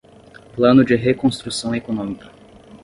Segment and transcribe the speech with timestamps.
[0.55, 2.31] Plano de reconstrução econômica